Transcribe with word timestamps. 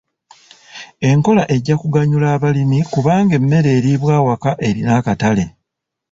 Enkola 1.09 1.43
ejja 1.55 1.75
kuganyula 1.81 2.27
abalimi 2.35 2.79
kubanga 2.93 3.33
emmere 3.39 3.69
eriibwa 3.77 4.11
awaka 4.19 4.51
erina 4.67 4.91
akatale. 4.99 5.45